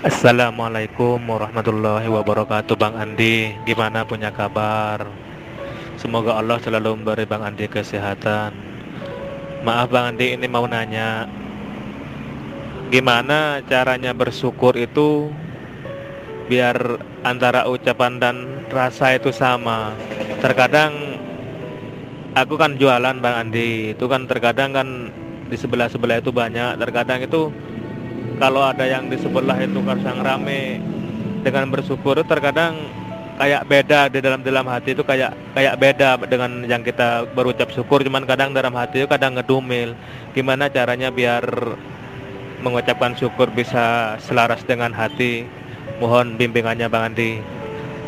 Assalamualaikum 0.00 1.20
warahmatullahi 1.28 2.08
wabarakatuh 2.08 2.72
Bang 2.72 2.96
Andi. 2.96 3.52
Gimana 3.68 4.00
punya 4.00 4.32
kabar? 4.32 5.04
Semoga 6.00 6.40
Allah 6.40 6.56
selalu 6.56 6.96
memberi 6.96 7.28
Bang 7.28 7.44
Andi 7.44 7.68
kesehatan. 7.68 8.56
Maaf 9.60 9.92
Bang 9.92 10.16
Andi 10.16 10.40
ini 10.40 10.48
mau 10.48 10.64
nanya. 10.64 11.28
Gimana 12.88 13.60
caranya 13.68 14.16
bersyukur 14.16 14.72
itu 14.80 15.28
Biar 16.48 16.80
antara 17.20 17.68
ucapan 17.68 18.16
dan 18.16 18.36
rasa 18.72 19.20
itu 19.20 19.28
sama? 19.36 19.92
Terkadang 20.40 20.96
Aku 22.40 22.56
kan 22.56 22.80
jualan 22.80 23.20
Bang 23.20 23.36
Andi. 23.36 23.92
Itu 23.92 24.08
kan 24.08 24.24
terkadang 24.24 24.72
kan 24.72 24.88
Di 25.52 25.60
sebelah-sebelah 25.60 26.24
itu 26.24 26.32
banyak. 26.32 26.80
Terkadang 26.80 27.20
itu 27.20 27.52
kalau 28.40 28.64
ada 28.64 28.88
yang 28.88 29.12
di 29.12 29.20
sebelah 29.20 29.60
itu 29.60 29.84
kadang 29.84 30.24
rame 30.24 30.80
dengan 31.44 31.68
bersyukur 31.68 32.16
terkadang 32.24 32.88
kayak 33.36 33.68
beda 33.68 34.00
di 34.08 34.18
dalam 34.24 34.40
dalam 34.40 34.64
hati 34.64 34.96
itu 34.96 35.04
kayak 35.04 35.32
kayak 35.52 35.76
beda 35.76 36.16
dengan 36.24 36.64
yang 36.64 36.80
kita 36.80 37.28
berucap 37.36 37.68
syukur. 37.68 38.00
Cuman 38.00 38.24
kadang 38.24 38.56
dalam 38.56 38.72
hati 38.72 39.04
itu 39.04 39.08
kadang 39.08 39.36
ngedumil. 39.36 39.92
Gimana 40.32 40.72
caranya 40.72 41.12
biar 41.12 41.44
mengucapkan 42.64 43.12
syukur 43.12 43.52
bisa 43.52 44.16
selaras 44.24 44.64
dengan 44.64 44.96
hati? 44.96 45.44
Mohon 46.00 46.40
bimbingannya 46.40 46.88
Bang 46.88 47.12
Andi. 47.12 47.44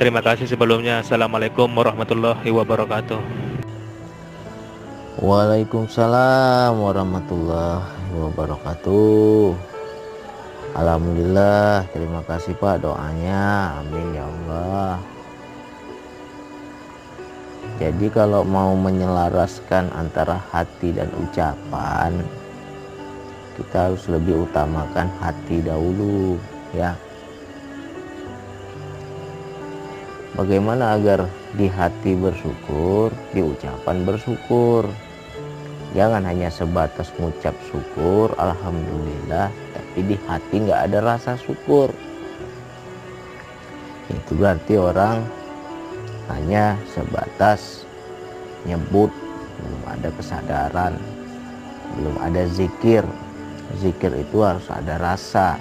Terima 0.00 0.24
kasih 0.24 0.48
sebelumnya. 0.48 1.04
Assalamualaikum 1.04 1.68
warahmatullahi 1.68 2.48
wabarakatuh. 2.48 3.20
Waalaikumsalam 5.20 6.72
warahmatullahi 6.80 7.84
wabarakatuh 8.16 9.71
Alhamdulillah 10.72 11.84
terima 11.92 12.24
kasih 12.24 12.56
Pak 12.56 12.80
doanya. 12.80 13.76
Amin 13.84 14.16
ya 14.16 14.24
Allah. 14.24 14.96
Jadi 17.76 18.08
kalau 18.08 18.40
mau 18.40 18.72
menyelaraskan 18.72 19.92
antara 19.92 20.40
hati 20.48 20.96
dan 20.96 21.12
ucapan 21.20 22.24
kita 23.60 23.92
harus 23.92 24.08
lebih 24.08 24.48
utamakan 24.48 25.12
hati 25.20 25.60
dahulu 25.60 26.40
ya. 26.72 26.96
Bagaimana 30.32 30.96
agar 30.96 31.28
di 31.52 31.68
hati 31.68 32.16
bersyukur 32.16 33.12
di 33.36 33.44
ucapan 33.44 34.08
bersyukur 34.08 34.88
jangan 35.92 36.24
hanya 36.24 36.48
sebatas 36.48 37.12
mengucap 37.16 37.52
syukur 37.68 38.32
Alhamdulillah 38.36 39.52
tapi 39.76 39.98
di 40.08 40.16
hati 40.24 40.56
nggak 40.64 40.80
ada 40.88 40.98
rasa 41.04 41.36
syukur. 41.36 41.92
Itu 44.08 44.36
berarti 44.36 44.76
orang 44.76 45.24
hanya 46.32 46.80
sebatas 46.92 47.84
nyebut 48.64 49.12
belum 49.60 49.82
ada 49.88 50.08
kesadaran 50.16 50.94
belum 51.96 52.16
ada 52.20 52.48
zikir. 52.48 53.04
Zikir 53.80 54.12
itu 54.16 54.44
harus 54.44 54.64
ada 54.68 55.00
rasa. 55.00 55.56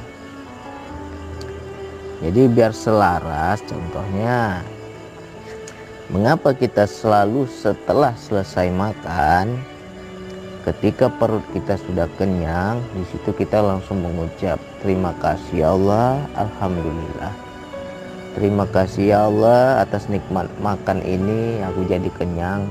Jadi 2.21 2.41
biar 2.51 2.75
selaras 2.75 3.63
contohnya 3.66 4.61
mengapa 6.11 6.53
kita 6.53 6.85
selalu 6.85 7.47
setelah 7.49 8.13
selesai 8.13 8.67
makan 8.69 9.57
ketika 10.61 11.09
perut 11.09 11.41
kita 11.57 11.73
sudah 11.89 12.05
kenyang 12.21 12.77
di 12.93 13.01
situ 13.09 13.33
kita 13.33 13.65
langsung 13.65 14.05
mengucap 14.05 14.61
terima 14.85 15.09
kasih 15.17 15.65
ya 15.65 15.67
Allah 15.73 16.21
alhamdulillah. 16.37 17.33
Terima 18.31 18.63
kasih 18.63 19.11
ya 19.11 19.27
Allah 19.27 19.83
atas 19.83 20.07
nikmat 20.07 20.47
makan 20.63 21.03
ini 21.03 21.59
aku 21.67 21.83
jadi 21.83 22.07
kenyang. 22.15 22.63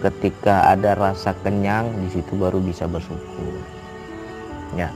Ketika 0.00 0.72
ada 0.72 0.96
rasa 0.96 1.36
kenyang 1.44 1.86
di 2.02 2.08
situ 2.10 2.32
baru 2.34 2.58
bisa 2.58 2.88
bersyukur. 2.90 3.54
Ya. 4.74 4.90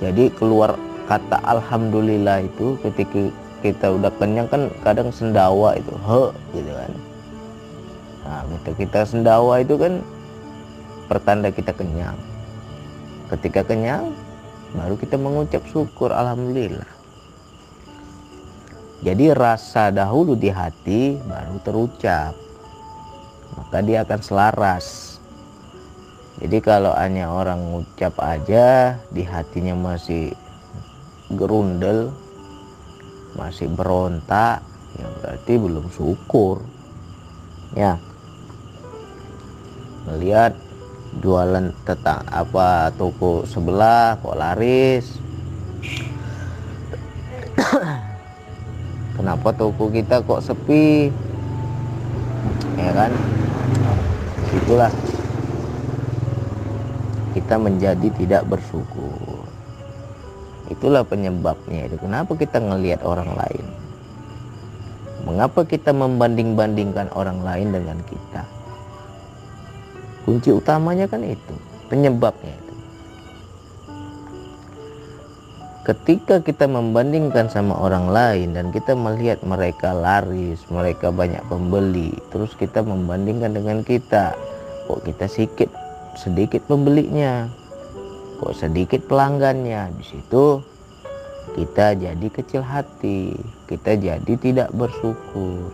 Jadi 0.00 0.32
keluar 0.32 0.78
kata 1.04 1.42
alhamdulillah 1.44 2.46
itu 2.48 2.78
ketika 2.86 3.28
kita 3.60 3.86
udah 3.92 4.08
kenyang 4.16 4.48
kan 4.48 4.72
kadang 4.80 5.12
sendawa 5.12 5.76
itu 5.76 5.92
he 5.92 6.22
gitu 6.56 6.72
kan 6.72 6.92
Nah, 8.24 8.44
ketika 8.44 8.72
kita 8.76 9.00
sendawa 9.08 9.64
itu 9.64 9.80
kan 9.80 10.04
pertanda 11.08 11.48
kita 11.50 11.72
kenyang. 11.72 12.16
Ketika 13.32 13.66
kenyang, 13.66 14.12
baru 14.76 14.94
kita 14.94 15.16
mengucap 15.18 15.62
syukur 15.70 16.14
Alhamdulillah. 16.14 16.86
Jadi 19.00 19.32
rasa 19.32 19.88
dahulu 19.88 20.36
di 20.36 20.52
hati 20.52 21.16
baru 21.24 21.56
terucap. 21.64 22.36
Maka 23.56 23.80
dia 23.80 24.04
akan 24.04 24.20
selaras. 24.20 25.16
Jadi 26.40 26.60
kalau 26.60 26.92
hanya 26.96 27.32
orang 27.32 27.60
ngucap 27.72 28.16
aja 28.20 28.96
di 29.12 29.24
hatinya 29.24 29.76
masih 29.76 30.32
gerundel, 31.32 32.12
masih 33.36 33.68
berontak, 33.72 34.64
ya 34.96 35.06
berarti 35.20 35.52
belum 35.56 35.86
syukur. 35.92 36.60
Ya 37.76 38.00
melihat 40.10 40.58
jualan 41.22 41.70
tetang 41.86 42.26
apa 42.30 42.90
toko 42.98 43.46
sebelah 43.46 44.18
kok 44.18 44.34
laris? 44.34 45.06
Kenapa 49.16 49.48
toko 49.54 49.86
kita 49.86 50.18
kok 50.26 50.42
sepi? 50.42 51.14
Ya 52.74 52.90
kan? 52.90 53.12
Itulah. 54.50 54.90
Kita 57.30 57.54
menjadi 57.62 58.10
tidak 58.18 58.42
bersyukur. 58.50 59.46
Itulah 60.66 61.06
penyebabnya 61.06 61.86
itu. 61.86 61.94
Kenapa 62.02 62.34
kita 62.34 62.58
ngelihat 62.58 63.06
orang 63.06 63.30
lain? 63.38 63.66
Mengapa 65.22 65.62
kita 65.62 65.94
membanding-bandingkan 65.94 67.12
orang 67.14 67.44
lain 67.44 67.70
dengan 67.70 67.98
kita 68.08 68.42
kunci 70.24 70.52
utamanya 70.52 71.08
kan 71.08 71.24
itu 71.24 71.54
penyebabnya 71.88 72.54
itu. 72.54 72.74
Ketika 75.80 76.44
kita 76.44 76.68
membandingkan 76.68 77.50
sama 77.50 77.74
orang 77.74 78.12
lain 78.12 78.54
dan 78.54 78.70
kita 78.70 78.92
melihat 78.94 79.40
mereka 79.42 79.90
laris 79.96 80.62
mereka 80.68 81.08
banyak 81.10 81.40
pembeli 81.48 82.14
terus 82.30 82.52
kita 82.54 82.84
membandingkan 82.84 83.56
dengan 83.56 83.80
kita 83.82 84.36
kok 84.86 85.02
kita 85.02 85.26
sedikit 85.26 85.70
sedikit 86.14 86.62
pembelinya 86.68 87.48
kok 88.38 88.54
sedikit 88.54 89.02
pelanggannya 89.08 89.90
di 89.96 90.04
situ 90.04 90.62
kita 91.56 91.98
jadi 91.98 92.26
kecil 92.28 92.62
hati 92.62 93.34
kita 93.70 93.94
jadi 93.94 94.32
tidak 94.34 94.74
bersyukur. 94.74 95.70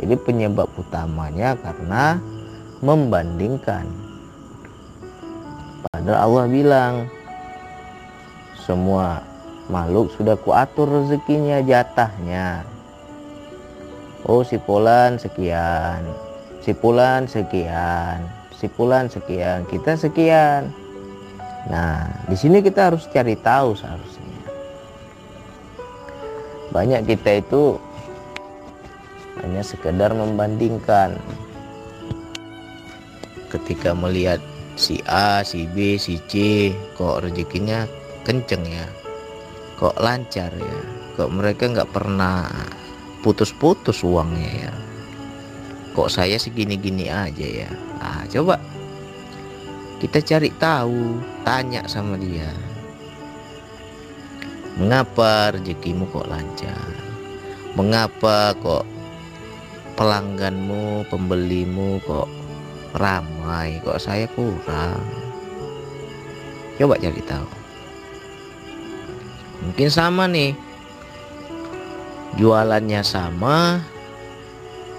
Jadi 0.00 0.14
penyebab 0.24 0.66
utamanya 0.80 1.52
karena 1.60 2.16
membandingkan. 2.80 3.86
Padahal 5.90 6.18
Allah 6.18 6.44
bilang 6.48 6.94
semua 8.64 9.20
makhluk 9.68 10.12
sudah 10.16 10.34
kuatur 10.40 10.88
rezekinya 10.88 11.60
jatahnya. 11.60 12.64
Oh 14.24 14.40
si 14.40 14.56
Polan 14.56 15.20
sekian, 15.20 16.00
si 16.64 16.72
Pulan 16.72 17.28
sekian, 17.28 18.24
si 18.56 18.66
Pulan 18.72 19.12
sekian, 19.12 19.68
kita 19.68 20.00
sekian. 20.00 20.72
Nah, 21.68 22.08
di 22.28 22.36
sini 22.36 22.64
kita 22.64 22.92
harus 22.92 23.04
cari 23.12 23.36
tahu 23.36 23.76
seharusnya. 23.76 24.40
Banyak 26.72 27.04
kita 27.04 27.44
itu 27.44 27.76
hanya 29.44 29.60
sekedar 29.60 30.16
membandingkan 30.16 31.20
ketika 33.54 33.94
melihat 33.94 34.42
si 34.74 34.98
A, 35.06 35.46
si 35.46 35.70
B, 35.70 35.94
si 35.94 36.18
C 36.26 36.74
kok 36.98 37.22
rezekinya 37.22 37.86
kenceng 38.26 38.66
ya? 38.66 38.86
Kok 39.78 39.94
lancar 40.02 40.50
ya? 40.50 40.78
Kok 41.14 41.30
mereka 41.30 41.70
nggak 41.70 41.94
pernah 41.94 42.50
putus-putus 43.22 44.02
uangnya 44.02 44.50
ya? 44.66 44.72
Kok 45.94 46.10
saya 46.10 46.34
segini-gini 46.34 47.06
aja 47.06 47.46
ya? 47.46 47.70
Ah 48.02 48.26
coba 48.26 48.58
kita 50.02 50.18
cari 50.20 50.50
tahu 50.58 51.22
tanya 51.46 51.86
sama 51.86 52.18
dia. 52.18 52.50
Mengapa 54.74 55.54
rezekimu 55.54 56.10
kok 56.10 56.26
lancar? 56.26 56.90
Mengapa 57.78 58.58
kok 58.58 58.82
pelangganmu 59.94 61.06
pembelimu 61.06 62.02
kok 62.02 62.26
ramai 62.94 63.82
kok 63.82 63.98
saya 63.98 64.30
kurang. 64.32 65.02
Coba 66.78 66.98
cari 66.98 67.22
tahu. 67.26 67.48
Mungkin 69.66 69.88
sama 69.90 70.30
nih. 70.30 70.54
Jualannya 72.38 73.02
sama. 73.02 73.82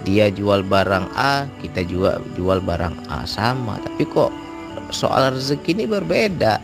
Dia 0.06 0.30
jual 0.30 0.62
barang 0.62 1.10
A 1.18 1.50
kita 1.64 1.82
juga 1.88 2.22
jual 2.36 2.60
barang 2.60 3.08
A 3.12 3.24
sama. 3.24 3.80
Tapi 3.80 4.04
kok 4.08 4.32
soal 4.92 5.34
rezeki 5.34 5.76
ini 5.76 5.86
berbeda? 5.88 6.60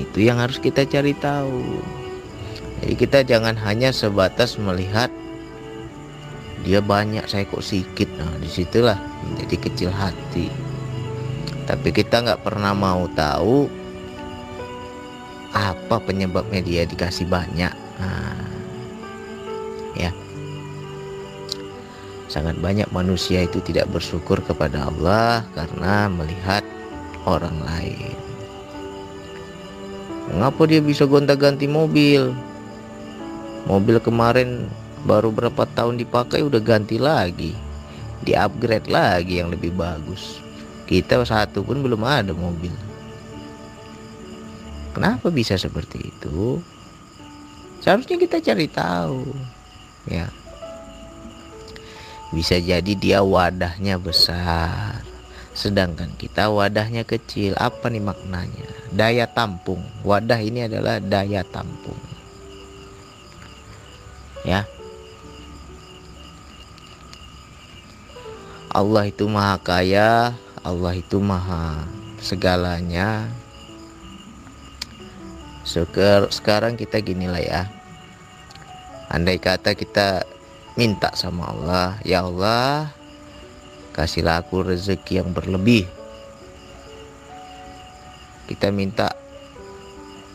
Itu 0.00 0.18
yang 0.22 0.40
harus 0.40 0.56
kita 0.62 0.86
cari 0.86 1.12
tahu. 1.18 1.82
Jadi 2.82 2.94
kita 2.94 3.18
jangan 3.24 3.56
hanya 3.56 3.90
sebatas 3.90 4.56
melihat 4.60 5.08
dia 6.66 6.82
banyak 6.82 7.22
saya 7.30 7.46
kok 7.46 7.62
sedikit 7.62 8.10
nah 8.18 8.34
di 8.42 8.50
situlah 8.50 8.98
menjadi 9.22 9.56
kecil 9.70 9.90
hati. 9.94 10.50
Tapi 11.62 11.94
kita 11.94 12.26
nggak 12.26 12.42
pernah 12.42 12.74
mau 12.74 13.06
tahu 13.14 13.70
apa 15.54 16.02
penyebabnya 16.02 16.58
dia 16.66 16.82
dikasih 16.82 17.30
banyak. 17.30 17.70
Nah, 18.02 18.50
ya. 19.94 20.10
Sangat 22.26 22.58
banyak 22.58 22.90
manusia 22.90 23.46
itu 23.46 23.62
tidak 23.62 23.86
bersyukur 23.94 24.42
kepada 24.42 24.90
Allah 24.90 25.46
karena 25.54 26.10
melihat 26.10 26.66
orang 27.30 27.54
lain. 27.62 28.18
Mengapa 30.34 30.66
dia 30.66 30.82
bisa 30.82 31.06
gonta-ganti 31.06 31.70
mobil? 31.70 32.34
Mobil 33.70 34.02
kemarin 34.02 34.66
baru 35.06 35.30
berapa 35.30 35.62
tahun 35.70 36.02
dipakai 36.02 36.42
udah 36.42 36.58
ganti 36.58 36.98
lagi 36.98 37.54
di 38.26 38.34
upgrade 38.34 38.90
lagi 38.90 39.38
yang 39.38 39.54
lebih 39.54 39.70
bagus 39.72 40.42
kita 40.90 41.22
satu 41.22 41.62
pun 41.62 41.78
belum 41.80 42.02
ada 42.02 42.34
mobil 42.34 42.74
Kenapa 44.96 45.28
bisa 45.28 45.60
seperti 45.60 46.08
itu? 46.08 46.56
Seharusnya 47.84 48.16
kita 48.16 48.40
cari 48.40 48.64
tahu. 48.64 49.28
Ya. 50.08 50.32
Bisa 52.32 52.56
jadi 52.56 52.96
dia 52.96 53.20
wadahnya 53.20 54.00
besar. 54.00 55.04
Sedangkan 55.52 56.16
kita 56.16 56.48
wadahnya 56.48 57.04
kecil. 57.04 57.52
Apa 57.60 57.92
nih 57.92 58.00
maknanya? 58.00 58.64
Daya 58.88 59.28
tampung. 59.28 59.84
Wadah 60.00 60.40
ini 60.40 60.64
adalah 60.64 60.96
daya 60.96 61.44
tampung. 61.44 62.00
Ya. 64.48 64.64
Allah 68.76 69.08
itu 69.08 69.24
maha 69.24 69.56
kaya, 69.56 70.36
Allah 70.60 70.92
itu 70.92 71.16
maha 71.16 71.88
segalanya, 72.20 73.24
sekarang 76.28 76.76
kita 76.76 77.00
ginilah 77.00 77.40
ya. 77.40 77.62
Andai 79.08 79.40
kata 79.40 79.72
kita 79.72 80.28
minta 80.76 81.08
sama 81.16 81.48
Allah 81.56 81.96
ya 82.04 82.28
Allah 82.28 82.92
kasihlah 83.96 84.44
aku 84.44 84.68
rezeki 84.68 85.24
yang 85.24 85.32
berlebih. 85.32 85.88
Kita 88.44 88.68
minta 88.68 89.16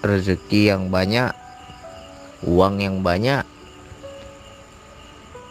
rezeki 0.02 0.74
yang 0.74 0.90
banyak 0.90 1.30
uang 2.42 2.82
yang 2.82 3.06
banyak 3.06 3.46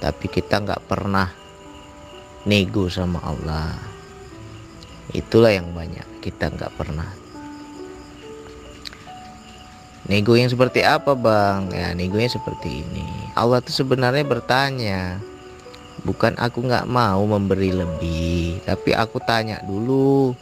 tapi 0.02 0.26
kita 0.26 0.58
nggak 0.58 0.90
pernah 0.90 1.39
nego 2.48 2.88
sama 2.88 3.20
Allah 3.24 3.76
itulah 5.10 5.50
yang 5.50 5.74
banyak 5.74 6.06
kita 6.22 6.48
nggak 6.52 6.72
pernah 6.78 7.08
Nego 10.10 10.34
yang 10.34 10.50
seperti 10.50 10.82
apa 10.82 11.14
bang? 11.14 11.70
Ya 11.70 11.94
negonya 11.94 12.26
seperti 12.26 12.82
ini. 12.82 13.06
Allah 13.38 13.62
tuh 13.62 13.70
sebenarnya 13.70 14.26
bertanya, 14.26 15.22
bukan 16.02 16.34
aku 16.34 16.66
nggak 16.66 16.90
mau 16.90 17.22
memberi 17.30 17.70
lebih, 17.70 18.58
tapi 18.66 18.90
aku 18.90 19.22
tanya 19.22 19.62
dulu, 19.62 20.34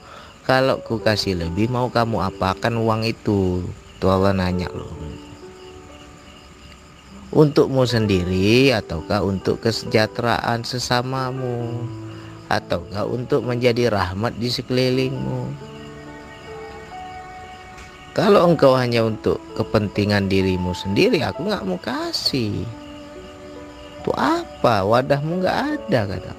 kalau 0.48 0.80
ku 0.80 0.96
kasih 0.96 1.36
lebih 1.36 1.68
mau 1.68 1.92
kamu 1.92 2.16
apakan 2.32 2.80
uang 2.80 3.12
itu? 3.12 3.60
Tuh 4.00 4.08
Allah 4.08 4.32
nanya 4.32 4.72
loh. 4.72 5.17
Untukmu 7.28 7.84
sendiri 7.84 8.72
ataukah 8.72 9.20
untuk 9.20 9.60
kesejahteraan 9.60 10.64
sesamamu? 10.64 11.84
Ataukah 12.48 13.04
untuk 13.04 13.44
menjadi 13.44 13.92
rahmat 13.92 14.32
di 14.40 14.48
sekelilingmu? 14.48 15.52
Kalau 18.16 18.48
engkau 18.48 18.72
hanya 18.72 19.04
untuk 19.04 19.36
kepentingan 19.54 20.32
dirimu 20.32 20.72
sendiri, 20.72 21.20
aku 21.20 21.44
nggak 21.44 21.68
mau 21.68 21.76
kasih. 21.76 22.64
Itu 24.00 24.10
apa? 24.16 24.80
Wadahmu 24.88 25.44
nggak 25.44 25.58
ada 25.76 26.00
kata 26.08 26.32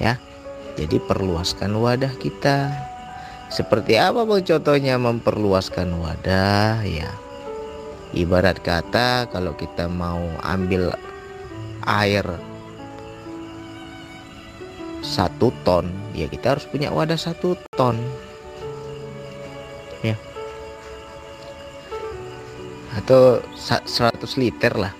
Ya, 0.00 0.16
jadi 0.80 0.96
perluaskan 1.04 1.76
wadah 1.76 2.16
kita. 2.16 2.72
Seperti 3.52 4.00
apa 4.00 4.24
bang 4.24 4.42
contohnya 4.48 4.96
memperluaskan 4.96 5.92
wadah? 6.00 6.80
Ya, 6.88 7.12
ibarat 8.16 8.60
kata 8.64 9.28
kalau 9.28 9.52
kita 9.56 9.88
mau 9.90 10.22
ambil 10.44 10.92
air 11.84 12.24
satu 15.04 15.54
ton, 15.62 15.88
ya 16.12 16.26
kita 16.26 16.56
harus 16.56 16.66
punya 16.68 16.90
wadah 16.90 17.16
satu 17.16 17.54
ton. 17.76 17.96
Ya. 20.02 20.18
Atau 22.98 23.40
100 23.54 23.86
liter 24.36 24.74
lah. 24.74 24.92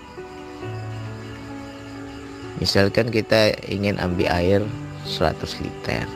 Misalkan 2.59 3.11
kita 3.15 3.55
ingin 3.71 3.99
ambil 4.03 4.31
air 4.35 4.61
100 5.07 5.63
liter. 5.63 6.07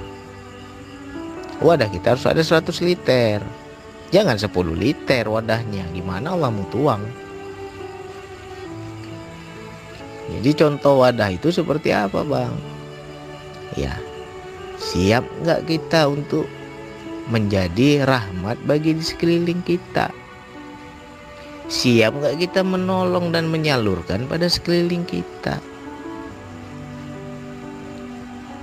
Wadah 1.62 1.86
kita 1.90 2.18
harus 2.18 2.26
ada 2.26 2.42
100 2.42 2.82
liter 2.82 3.38
jangan 4.12 4.36
10 4.36 4.52
liter 4.76 5.24
wadahnya 5.26 5.88
gimana 5.90 6.36
Allah 6.36 6.52
mau 6.52 6.68
tuang 6.70 7.02
jadi 10.38 10.50
contoh 10.54 11.02
wadah 11.02 11.32
itu 11.32 11.50
seperti 11.50 11.90
apa 11.90 12.22
bang 12.22 12.54
ya 13.74 13.96
siap 14.78 15.24
nggak 15.42 15.66
kita 15.66 16.06
untuk 16.06 16.44
menjadi 17.30 18.02
rahmat 18.02 18.58
bagi 18.66 18.98
di 18.98 19.04
sekeliling 19.04 19.62
kita. 19.62 20.10
Siap 21.70 22.12
nggak 22.18 22.36
kita 22.42 22.66
menolong 22.66 23.30
dan 23.30 23.46
menyalurkan 23.46 24.26
pada 24.26 24.50
sekeliling 24.50 25.06
kita? 25.06 25.62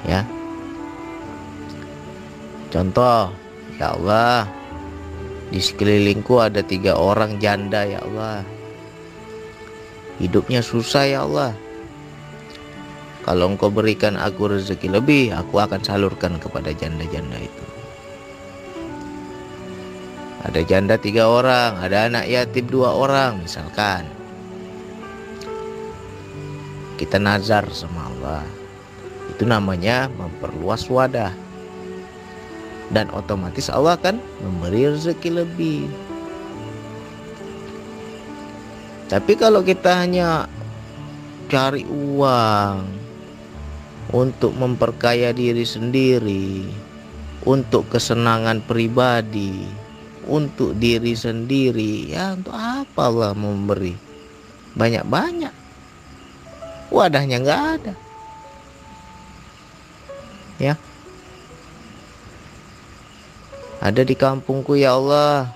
Ya. 0.03 0.27
Contoh, 2.69 3.33
ya 3.81 3.97
Allah, 3.97 4.45
di 5.49 5.57
sekelilingku 5.57 6.37
ada 6.37 6.61
tiga 6.61 6.93
orang 6.93 7.41
janda 7.41 7.81
ya 7.85 8.05
Allah. 8.05 8.45
Hidupnya 10.21 10.61
susah 10.61 11.03
ya 11.09 11.25
Allah. 11.25 11.57
Kalau 13.25 13.49
engkau 13.49 13.69
berikan 13.73 14.17
aku 14.17 14.57
rezeki 14.57 14.89
lebih, 14.89 15.23
aku 15.33 15.61
akan 15.61 15.81
salurkan 15.81 16.37
kepada 16.37 16.73
janda-janda 16.73 17.37
itu. 17.37 17.65
Ada 20.39 20.61
janda 20.65 20.95
tiga 20.95 21.27
orang, 21.27 21.77
ada 21.83 22.07
anak 22.07 22.25
yatim 22.29 22.65
dua 22.69 22.95
orang 22.95 23.43
misalkan. 23.43 24.07
Kita 26.95 27.19
nazar 27.19 27.67
sama 27.71 28.07
Allah. 28.11 28.43
Itu 29.31 29.47
namanya 29.47 30.09
memperluas 30.09 30.87
wadah. 30.91 31.48
Dan 32.89 33.13
otomatis 33.13 33.69
Allah 33.69 33.97
akan 34.01 34.17
memberi 34.41 34.89
rezeki 34.89 35.29
lebih. 35.45 35.85
Tapi 39.09 39.33
kalau 39.37 39.65
kita 39.65 40.05
hanya 40.05 40.45
cari 41.49 41.85
uang 41.85 42.85
untuk 44.13 44.53
memperkaya 44.53 45.33
diri 45.33 45.65
sendiri, 45.65 46.65
untuk 47.45 47.89
kesenangan 47.89 48.61
pribadi, 48.65 49.65
untuk 50.29 50.77
diri 50.77 51.17
sendiri 51.17 52.13
ya 52.13 52.37
untuk 52.37 52.53
apa 52.53 53.01
Allah 53.09 53.33
memberi? 53.33 53.97
Banyak-banyak. 54.77 55.53
Wadahnya 56.89 57.37
nggak 57.41 57.61
ada. 57.81 57.93
Ya 60.57 60.73
ada 63.79 64.01
di 64.03 64.15
kampungku 64.15 64.75
ya 64.75 64.95
Allah 64.95 65.51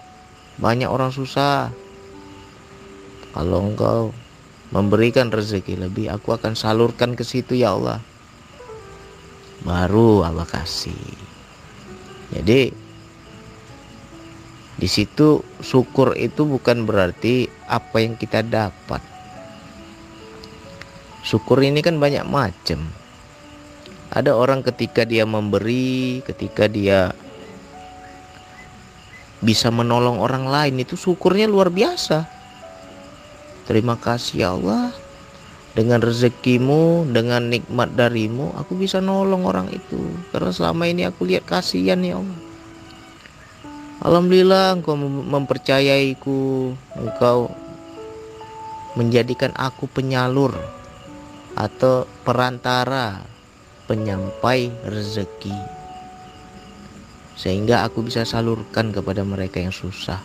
banyak 0.60 0.88
orang 0.88 1.12
susah 1.12 1.72
kalau 3.36 3.68
engkau 3.68 4.02
memberikan 4.72 5.30
rezeki 5.30 5.78
lebih 5.78 6.10
aku 6.10 6.36
akan 6.36 6.58
salurkan 6.58 7.14
ke 7.14 7.22
situ 7.22 7.60
ya 7.60 7.76
Allah 7.76 8.00
baru 9.64 10.28
Allah 10.28 10.48
kasih 10.48 10.98
jadi 12.34 12.74
Di 14.74 14.90
situ 14.90 15.46
syukur 15.62 16.18
itu 16.18 16.44
bukan 16.50 16.84
berarti 16.84 17.46
apa 17.70 18.02
yang 18.02 18.18
kita 18.18 18.42
dapat. 18.42 19.00
Syukur 21.24 21.62
ini 21.64 21.80
kan 21.80 22.02
banyak 22.02 22.26
macam. 22.26 22.90
Ada 24.12 24.36
orang 24.36 24.60
ketika 24.66 25.06
dia 25.08 25.24
memberi, 25.24 26.20
ketika 26.26 26.68
dia 26.68 27.16
bisa 29.44 29.68
menolong 29.68 30.24
orang 30.24 30.48
lain 30.48 30.80
itu 30.80 30.96
syukurnya 30.96 31.52
luar 31.52 31.68
biasa. 31.68 32.24
Terima 33.68 34.00
kasih 34.00 34.36
ya 34.40 34.50
Allah. 34.56 34.96
Dengan 35.74 36.06
rezekimu, 36.06 37.10
dengan 37.10 37.50
nikmat 37.50 37.98
darimu, 37.98 38.54
aku 38.54 38.78
bisa 38.78 39.02
nolong 39.02 39.44
orang 39.44 39.68
itu. 39.74 40.00
Karena 40.30 40.54
selama 40.54 40.86
ini 40.86 41.04
aku 41.04 41.26
lihat 41.26 41.50
kasihan 41.50 41.98
ya 42.06 42.22
Allah. 42.22 42.40
Alhamdulillah 44.04 44.76
engkau 44.76 45.00
mempercayaiku 45.00 46.76
Engkau 47.00 47.56
menjadikan 49.00 49.56
aku 49.56 49.88
penyalur 49.88 50.52
Atau 51.56 52.04
perantara 52.28 53.24
penyampai 53.88 54.76
rezeki 54.84 55.83
Sehingga 57.34 57.82
aku 57.86 58.06
bisa 58.06 58.24
salurkan 58.24 58.94
kepada 58.94 59.26
mereka 59.26 59.58
yang 59.58 59.74
susah 59.74 60.22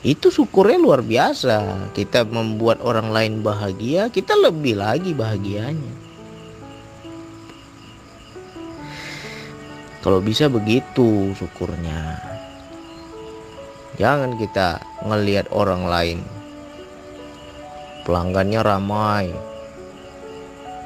Itu 0.00 0.32
syukurnya 0.32 0.80
luar 0.80 1.04
biasa 1.04 1.92
Kita 1.92 2.24
membuat 2.24 2.80
orang 2.80 3.12
lain 3.12 3.34
bahagia 3.44 4.08
Kita 4.08 4.32
lebih 4.36 4.80
lagi 4.80 5.12
bahagianya 5.12 6.04
Kalau 10.04 10.20
bisa 10.20 10.52
begitu 10.52 11.32
syukurnya. 11.32 12.20
Jangan 13.96 14.36
kita 14.36 14.76
ngelihat 15.00 15.48
orang 15.48 15.88
lain. 15.88 16.20
Pelanggannya 18.04 18.60
ramai. 18.60 19.32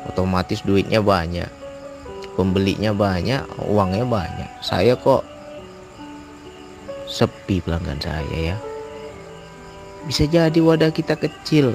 Otomatis 0.06 0.62
duitnya 0.62 1.02
banyak. 1.02 1.57
Pembelinya 2.38 2.94
banyak, 2.94 3.42
uangnya 3.66 4.06
banyak. 4.06 4.46
Saya 4.62 4.94
kok 4.94 5.26
sepi 7.10 7.58
pelanggan 7.58 7.98
saya 7.98 8.54
ya. 8.54 8.56
Bisa 10.06 10.30
jadi 10.30 10.54
wadah 10.62 10.94
kita 10.94 11.18
kecil. 11.18 11.74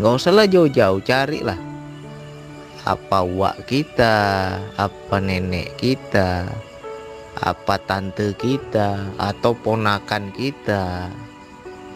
Gak 0.00 0.16
usahlah 0.16 0.48
jauh-jauh, 0.48 1.04
carilah 1.04 1.60
apa 2.86 3.18
wak 3.26 3.66
kita, 3.66 4.14
apa 4.78 5.16
nenek 5.18 5.74
kita, 5.76 6.46
apa 7.42 7.74
tante 7.82 8.30
kita, 8.38 9.10
atau 9.18 9.52
ponakan 9.58 10.30
kita 10.30 11.10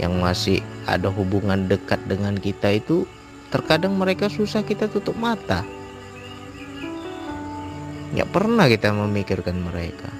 yang 0.02 0.18
masih 0.18 0.58
ada 0.90 1.06
hubungan 1.06 1.70
dekat 1.70 2.02
dengan 2.10 2.34
kita 2.34 2.82
itu 2.82 3.06
terkadang 3.50 3.98
mereka 3.98 4.30
susah 4.30 4.62
kita 4.62 4.86
tutup 4.86 5.14
mata. 5.18 5.66
Nggak 8.14 8.30
pernah 8.30 8.66
kita 8.66 8.90
memikirkan 8.90 9.58
mereka. 9.60 10.10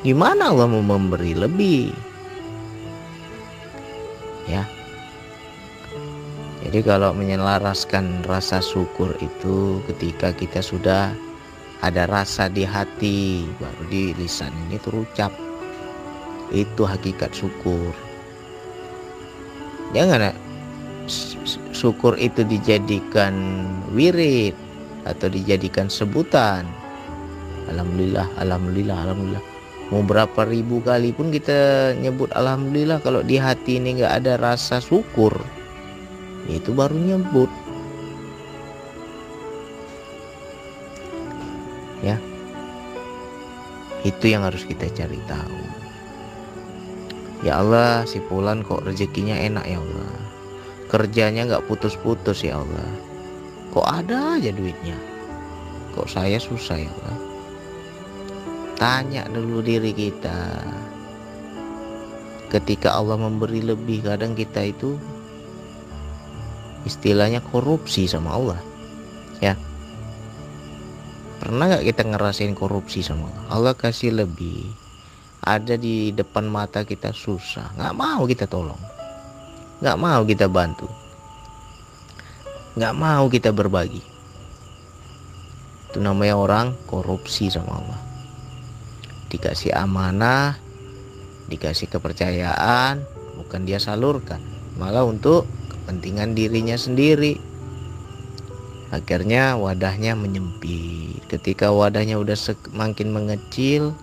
Gimana 0.00 0.54
Allah 0.54 0.68
mau 0.70 0.84
memberi 0.84 1.34
lebih? 1.34 1.90
Ya, 4.46 4.62
jadi 6.66 6.82
kalau 6.82 7.14
menyelaraskan 7.14 8.26
rasa 8.26 8.58
syukur 8.58 9.14
itu 9.22 9.78
ketika 9.86 10.34
kita 10.34 10.58
sudah 10.58 11.14
ada 11.78 12.10
rasa 12.10 12.50
di 12.50 12.66
hati 12.66 13.46
baru 13.62 13.82
di 13.86 14.10
lisan 14.18 14.50
ini 14.66 14.74
terucap. 14.82 15.30
Itu 16.50 16.82
hakikat 16.82 17.30
syukur. 17.38 17.94
Jangan 19.94 20.34
syukur 21.86 22.18
itu 22.18 22.42
dijadikan 22.42 23.62
wirid 23.94 24.58
atau 25.06 25.30
dijadikan 25.30 25.86
sebutan. 25.86 26.66
Alhamdulillah, 27.70 28.26
alhamdulillah, 28.42 28.98
alhamdulillah. 29.06 29.44
Mau 29.94 30.02
berapa 30.02 30.42
ribu 30.42 30.82
kali 30.82 31.14
pun 31.14 31.30
kita 31.30 31.94
nyebut 31.94 32.34
alhamdulillah 32.34 32.98
kalau 33.06 33.22
di 33.22 33.38
hati 33.38 33.78
ini 33.78 34.02
nggak 34.02 34.18
ada 34.18 34.34
rasa 34.34 34.82
syukur 34.82 35.30
itu 36.50 36.74
baru 36.74 36.94
nyebut 36.94 37.50
ya 42.02 42.18
itu 44.02 44.24
yang 44.26 44.42
harus 44.42 44.66
kita 44.66 44.90
cari 44.90 45.18
tahu 45.30 45.62
ya 47.46 47.62
Allah 47.62 48.02
si 48.10 48.18
Pulan 48.26 48.66
kok 48.66 48.82
rezekinya 48.82 49.38
enak 49.38 49.70
ya 49.70 49.78
Allah 49.78 50.25
kerjanya 50.86 51.46
nggak 51.46 51.66
putus-putus 51.66 52.46
ya 52.46 52.62
Allah. 52.62 52.90
Kok 53.74 53.86
ada 53.86 54.38
aja 54.38 54.50
duitnya? 54.54 54.96
Kok 55.92 56.08
saya 56.08 56.38
susah 56.38 56.78
ya 56.78 56.90
Allah? 56.90 57.18
Tanya 58.76 59.22
dulu 59.28 59.60
diri 59.64 59.90
kita. 59.92 60.62
Ketika 62.46 62.94
Allah 62.94 63.18
memberi 63.18 63.60
lebih 63.60 64.06
kadang 64.06 64.38
kita 64.38 64.62
itu 64.70 64.94
istilahnya 66.86 67.42
korupsi 67.42 68.06
sama 68.06 68.38
Allah 68.38 68.60
ya. 69.42 69.58
Pernah 71.42 71.76
nggak 71.76 71.84
kita 71.84 72.02
ngerasain 72.06 72.54
korupsi 72.54 73.02
sama 73.02 73.26
Allah? 73.28 73.44
Allah 73.50 73.74
kasih 73.74 74.14
lebih. 74.14 74.70
Ada 75.46 75.78
di 75.78 76.10
depan 76.10 76.46
mata 76.46 76.82
kita 76.82 77.10
susah. 77.10 77.74
Nggak 77.76 77.94
mau 77.94 78.22
kita 78.26 78.46
tolong 78.50 78.95
nggak 79.80 79.98
mau 79.98 80.22
kita 80.24 80.46
bantu. 80.48 80.88
Nggak 82.76 82.94
mau 82.96 83.24
kita 83.28 83.50
berbagi. 83.52 84.04
Itu 85.88 85.98
namanya 86.04 86.36
orang 86.36 86.66
korupsi 86.84 87.48
sama 87.48 87.80
Allah. 87.80 88.00
Dikasih 89.32 89.72
amanah 89.72 90.66
dikasih 91.46 91.86
kepercayaan 91.90 93.02
bukan 93.38 93.60
dia 93.64 93.78
salurkan. 93.78 94.42
Malah 94.76 95.06
untuk 95.06 95.48
kepentingan 95.70 96.34
dirinya 96.36 96.76
sendiri. 96.76 97.38
Akhirnya 98.92 99.58
wadahnya 99.58 100.14
menyempit. 100.14 101.22
Ketika 101.26 101.74
wadahnya 101.74 102.22
udah 102.22 102.38
semakin 102.38 103.10
mengecil 103.10 103.94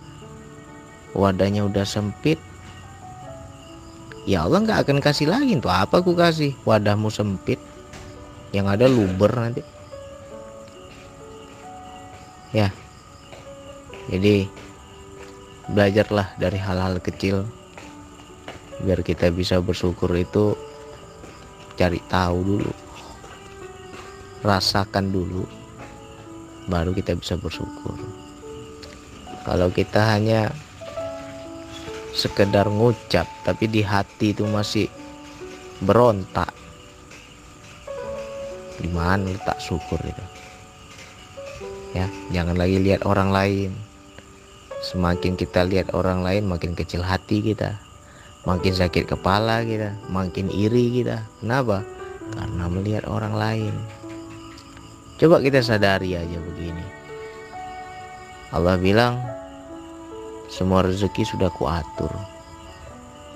wadahnya 1.13 1.63
udah 1.69 1.85
sempit 1.85 2.41
ya 4.23 4.47
Allah 4.47 4.63
nggak 4.63 4.79
akan 4.87 4.97
kasih 5.03 5.27
lagi. 5.29 5.59
Tuh 5.59 5.71
apa 5.71 5.99
aku 5.99 6.15
kasih? 6.15 6.55
Wadahmu 6.63 7.11
sempit. 7.11 7.59
Yang 8.53 8.67
ada 8.79 8.85
luber 8.87 9.31
nanti. 9.33 9.61
Ya. 12.53 12.69
Jadi 14.11 14.45
belajarlah 15.71 16.37
dari 16.37 16.59
hal-hal 16.59 16.99
kecil. 17.01 17.47
Biar 18.83 18.99
kita 19.01 19.31
bisa 19.31 19.63
bersyukur 19.63 20.11
itu 20.13 20.53
cari 21.79 21.97
tahu 22.11 22.37
dulu. 22.43 22.71
Rasakan 24.43 25.09
dulu. 25.09 25.43
Baru 26.67 26.91
kita 26.95 27.15
bisa 27.15 27.39
bersyukur. 27.39 27.95
Kalau 29.43 29.67
kita 29.71 30.15
hanya 30.15 30.51
sekedar 32.13 32.69
ngucap 32.69 33.25
tapi 33.41 33.65
di 33.65 33.81
hati 33.81 34.31
itu 34.31 34.45
masih 34.45 34.87
berontak. 35.81 36.53
Gimana 38.79 39.33
letak 39.33 39.57
syukur 39.57 39.97
itu? 40.05 40.25
Ya 41.97 42.09
jangan 42.29 42.57
lagi 42.57 42.77
lihat 42.77 43.05
orang 43.05 43.33
lain. 43.33 43.73
Semakin 44.83 45.39
kita 45.39 45.63
lihat 45.65 45.95
orang 45.95 46.21
lain 46.21 46.45
makin 46.45 46.77
kecil 46.77 47.01
hati 47.01 47.41
kita. 47.41 47.81
Makin 48.43 48.75
sakit 48.75 49.07
kepala 49.07 49.63
kita 49.63 49.95
makin 50.11 50.51
iri 50.51 51.01
kita. 51.01 51.23
Kenapa? 51.39 51.81
Karena 52.35 52.65
melihat 52.67 53.07
orang 53.07 53.33
lain. 53.33 53.73
Coba 55.15 55.39
kita 55.39 55.63
sadari 55.63 56.19
aja 56.19 56.37
begini. 56.41 56.83
Allah 58.51 58.75
bilang 58.77 59.17
semua 60.53 60.85
rezeki 60.85 61.25
sudah 61.25 61.49
kuatur. 61.49 62.13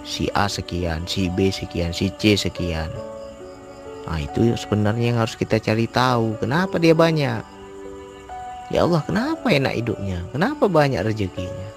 Si 0.06 0.30
A 0.38 0.46
sekian 0.46 1.10
si 1.10 1.34
B 1.34 1.50
sekian 1.50 1.90
si 1.90 2.14
C 2.22 2.38
sekian. 2.38 2.94
Nah 4.06 4.22
itu 4.22 4.54
sebenarnya 4.54 5.12
yang 5.12 5.20
harus 5.26 5.34
kita 5.34 5.58
cari 5.58 5.90
tahu. 5.90 6.38
Kenapa 6.38 6.78
dia 6.78 6.94
banyak? 6.94 7.42
Ya 8.70 8.86
Allah 8.86 9.02
kenapa 9.02 9.50
enak 9.50 9.74
hidupnya? 9.82 10.22
Kenapa 10.30 10.70
banyak 10.70 11.02
rezekinya? 11.02 11.70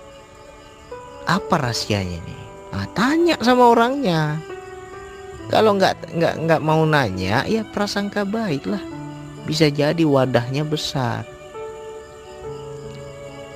Apa 1.25 1.57
rahasianya 1.57 2.21
nih 2.21 2.41
Nah, 2.71 2.87
tanya 2.95 3.35
sama 3.43 3.75
orangnya. 3.75 4.39
Kalau 5.51 5.75
nggak 5.75 6.15
nggak 6.15 6.35
nggak 6.47 6.63
mau 6.63 6.87
nanya, 6.87 7.43
ya 7.51 7.67
prasangka 7.67 8.23
baik 8.23 8.71
lah. 8.71 8.83
Bisa 9.43 9.67
jadi 9.67 10.07
wadahnya 10.07 10.63
besar. 10.63 11.27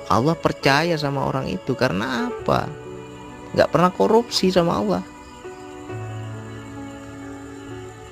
Allah 0.09 0.37
percaya 0.37 0.93
sama 0.99 1.25
orang 1.25 1.49
itu. 1.49 1.73
Karena 1.73 2.29
apa? 2.29 2.69
Nggak 3.55 3.71
pernah 3.71 3.91
korupsi 3.93 4.53
sama 4.53 4.77
Allah. 4.77 5.03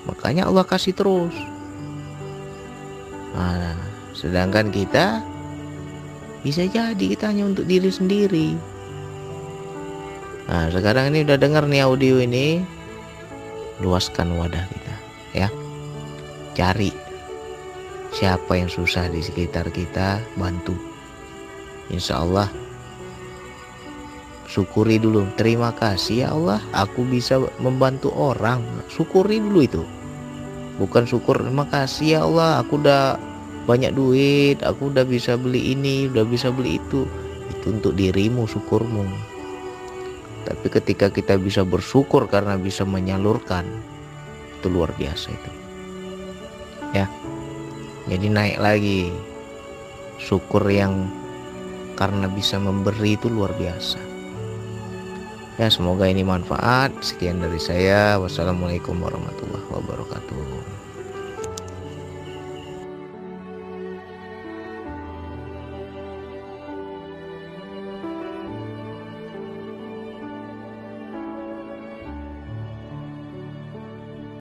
Makanya 0.08 0.48
Allah 0.48 0.66
kasih 0.66 0.96
terus. 0.96 1.36
Nah 3.34 3.76
sedangkan 4.14 4.70
kita 4.70 5.20
bisa 6.44 6.64
jadi 6.68 6.96
kita 6.96 7.32
hanya 7.32 7.50
untuk 7.50 7.68
diri 7.68 7.92
sendiri. 7.92 8.56
Nah 10.48 10.70
sekarang 10.72 11.12
ini 11.12 11.24
udah 11.28 11.38
dengar 11.40 11.68
nih 11.68 11.84
audio 11.84 12.20
ini 12.20 12.64
luaskan 13.84 14.38
wadah 14.38 14.64
kita 14.70 14.96
ya. 15.36 15.48
Cari 16.54 16.94
siapa 18.14 18.54
yang 18.54 18.70
susah 18.70 19.10
di 19.10 19.26
sekitar 19.26 19.74
kita 19.74 20.22
bantu 20.38 20.93
insya 21.92 22.24
Allah 22.24 22.48
syukuri 24.54 25.02
dulu. 25.02 25.26
Terima 25.34 25.74
kasih 25.74 26.16
ya 26.22 26.28
Allah. 26.30 26.62
Aku 26.78 27.02
bisa 27.10 27.42
membantu 27.58 28.14
orang. 28.14 28.62
Syukuri 28.86 29.42
dulu 29.42 29.60
itu. 29.66 29.82
Bukan 30.78 31.10
syukur 31.10 31.42
terima 31.42 31.66
kasih 31.66 32.06
ya 32.06 32.20
Allah. 32.22 32.62
Aku 32.62 32.78
udah 32.78 33.18
banyak 33.66 33.98
duit. 33.98 34.62
Aku 34.62 34.94
udah 34.94 35.02
bisa 35.10 35.34
beli 35.34 35.74
ini 35.74 36.06
udah 36.06 36.22
bisa 36.22 36.54
beli 36.54 36.78
itu. 36.78 37.10
Itu 37.50 37.74
untuk 37.74 37.98
dirimu 37.98 38.46
syukurmu. 38.46 39.10
Tapi 40.46 40.68
ketika 40.70 41.10
kita 41.10 41.42
bisa 41.42 41.66
bersyukur 41.66 42.30
karena 42.30 42.60
bisa 42.60 42.86
menyalurkan 42.86 43.66
itu 44.60 44.68
luar 44.70 44.94
biasa 44.94 45.34
itu. 45.34 45.52
Ya. 46.94 47.10
Jadi 48.06 48.28
naik 48.30 48.62
lagi. 48.62 49.10
Syukur 50.22 50.64
yang 50.70 51.10
karena 51.94 52.26
bisa 52.30 52.58
memberi 52.58 53.16
itu 53.18 53.30
luar 53.30 53.54
biasa 53.58 54.14
Ya 55.54 55.70
semoga 55.70 56.10
ini 56.10 56.26
manfaat. 56.26 56.90
Sekian 57.06 57.38
dari 57.38 57.62
saya. 57.62 58.18
Wassalamualaikum 58.18 58.98
warahmatullahi 58.98 59.68
wabarakatuh. 59.70 60.83